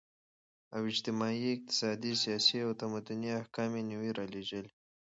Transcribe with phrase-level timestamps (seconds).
[0.75, 4.71] او اجتماعي، اقتصادي، سياسي او تمدني احكام ئي نوي راليږلي